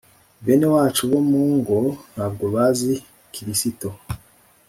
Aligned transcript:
bene 0.45 0.67
wacu 0.73 1.01
bo 1.09 1.19
mu 1.29 1.41
ngo 1.55 1.77
ntabwo 2.13 2.45
bazi 2.55 2.93
krisito 3.33 3.89